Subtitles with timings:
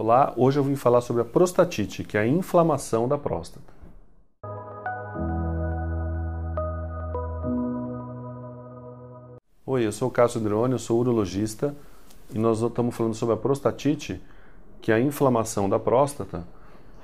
[0.00, 3.66] Olá, hoje eu vim falar sobre a prostatite, que é a inflamação da próstata.
[9.66, 11.74] Oi, eu sou o Cássio Drone, eu sou urologista
[12.32, 14.22] e nós estamos falando sobre a prostatite,
[14.80, 16.46] que é a inflamação da próstata.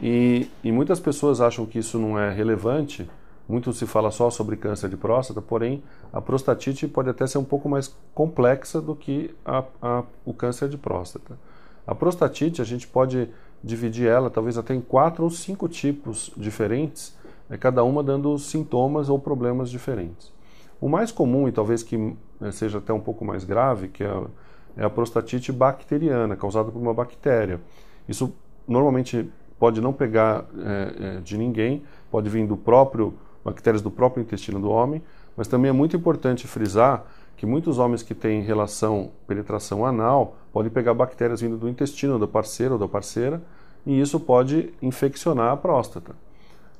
[0.00, 3.10] E, e muitas pessoas acham que isso não é relevante,
[3.48, 5.82] muito se fala só sobre câncer de próstata, porém
[6.12, 10.68] a prostatite pode até ser um pouco mais complexa do que a, a, o câncer
[10.68, 11.38] de próstata.
[11.86, 13.28] A prostatite, a gente pode
[13.62, 17.14] dividir ela talvez até em quatro ou cinco tipos diferentes,
[17.48, 20.32] né, cada uma dando sintomas ou problemas diferentes.
[20.80, 21.96] O mais comum, e talvez que
[22.40, 24.22] né, seja até um pouco mais grave, que é a,
[24.78, 27.60] é a prostatite bacteriana, causada por uma bactéria.
[28.08, 28.34] Isso
[28.66, 34.22] normalmente pode não pegar é, é, de ninguém, pode vir do próprio bactérias do próprio
[34.22, 35.02] intestino do homem,
[35.36, 37.04] mas também é muito importante frisar
[37.36, 42.28] que muitos homens que têm relação, penetração anal, podem pegar bactérias vindo do intestino do
[42.28, 43.42] parceiro ou da parceira,
[43.84, 46.12] e isso pode infeccionar a próstata.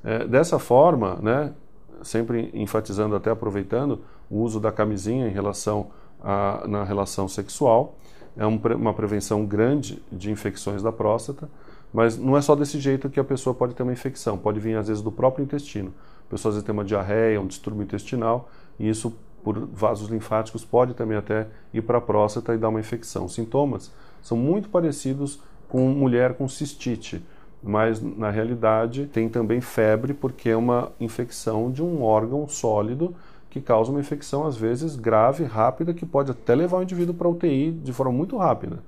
[0.03, 1.53] É, dessa forma, né,
[2.01, 5.87] sempre enfatizando, até aproveitando, o uso da camisinha em relação
[6.23, 7.95] a, na relação sexual,
[8.37, 11.49] é um, uma prevenção grande de infecções da próstata,
[11.93, 14.77] mas não é só desse jeito que a pessoa pode ter uma infecção, pode vir
[14.77, 15.93] às vezes do próprio intestino.
[16.35, 20.93] Pessoa às vezes tem uma diarreia, um distúrbio intestinal, e isso por vasos linfáticos pode
[20.93, 23.29] também até ir para a próstata e dar uma infecção.
[23.29, 23.89] Sintomas
[24.21, 27.23] são muito parecidos com mulher com cistite,
[27.63, 33.15] mas na realidade tem também febre porque é uma infecção de um órgão sólido
[33.49, 37.29] que causa uma infecção às vezes grave, rápida, que pode até levar o indivíduo para
[37.29, 38.83] UTI de forma muito rápida.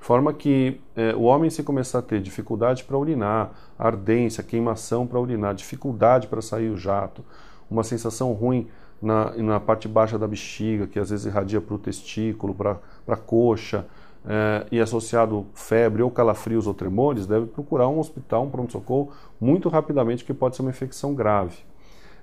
[0.00, 5.20] Forma que é, o homem, se começar a ter dificuldade para urinar, ardência, queimação para
[5.20, 7.22] urinar, dificuldade para sair o jato,
[7.70, 8.66] uma sensação ruim
[9.00, 13.16] na, na parte baixa da bexiga, que às vezes irradia para o testículo, para a
[13.16, 13.86] coxa,
[14.26, 19.68] é, e associado febre ou calafrios ou tremores, deve procurar um hospital, um pronto-socorro, muito
[19.68, 21.58] rapidamente, que pode ser uma infecção grave.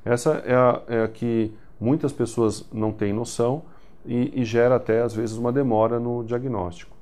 [0.04, 3.62] Essa é a, é a que muitas pessoas não têm noção
[4.04, 6.97] e, e gera até, às vezes, uma demora no diagnóstico.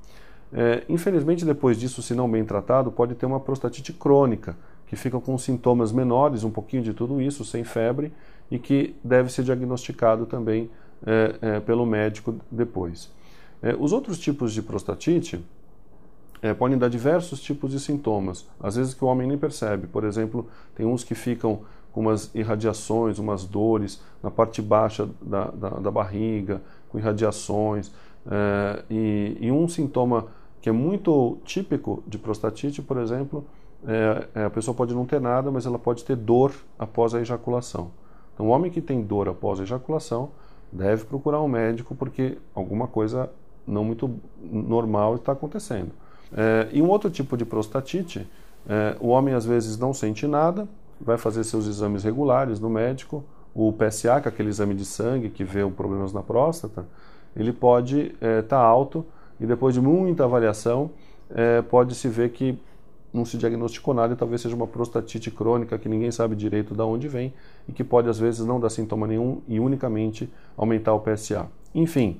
[0.53, 4.55] É, infelizmente, depois disso, se não bem tratado, pode ter uma prostatite crônica,
[4.87, 8.13] que fica com sintomas menores, um pouquinho de tudo isso, sem febre,
[8.49, 10.69] e que deve ser diagnosticado também
[11.05, 13.11] é, é, pelo médico depois.
[13.61, 15.43] É, os outros tipos de prostatite
[16.41, 19.87] é, podem dar diversos tipos de sintomas, às vezes que o homem nem percebe.
[19.87, 25.45] Por exemplo, tem uns que ficam com umas irradiações, umas dores na parte baixa da,
[25.45, 27.91] da, da barriga, com irradiações.
[28.29, 30.27] É, e, e, um sintoma
[30.61, 33.45] que é muito típico de prostatite, por exemplo,
[33.87, 37.21] é, é, a pessoa pode não ter nada, mas ela pode ter dor após a
[37.21, 37.91] ejaculação.
[38.33, 40.31] Então, o homem que tem dor após a ejaculação
[40.71, 43.29] deve procurar um médico porque alguma coisa
[43.65, 45.91] não muito normal está acontecendo.
[46.35, 48.27] É, e um outro tipo de prostatite,
[48.67, 50.67] é, o homem às vezes não sente nada,
[50.99, 55.29] vai fazer seus exames regulares no médico, o PSA, que é aquele exame de sangue
[55.29, 56.85] que vê problemas na próstata,
[57.35, 59.05] ele pode estar é, tá alto
[59.39, 60.91] e depois de muita avaliação
[61.29, 62.57] é, pode se ver que
[63.13, 66.81] não se diagnosticou nada e talvez seja uma prostatite crônica que ninguém sabe direito de
[66.81, 67.33] onde vem
[67.67, 71.47] e que pode às vezes não dar sintoma nenhum e unicamente aumentar o PSA.
[71.73, 72.19] Enfim,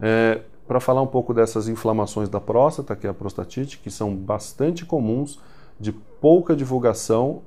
[0.00, 4.14] é, para falar um pouco dessas inflamações da próstata, que é a prostatite, que são
[4.14, 5.40] bastante comuns,
[5.80, 7.42] de pouca divulgação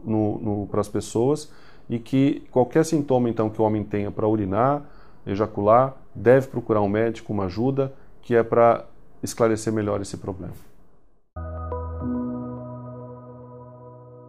[0.69, 1.49] para as pessoas
[1.87, 4.81] e que qualquer sintoma então que o homem tenha para urinar,
[5.25, 8.85] ejacular, deve procurar um médico, uma ajuda, que é para
[9.21, 10.53] esclarecer melhor esse problema.